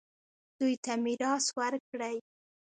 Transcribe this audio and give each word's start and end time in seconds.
دوی 0.57 0.73
ته 0.83 0.93
میراث 1.03 1.45
ورکړئ 1.57 2.17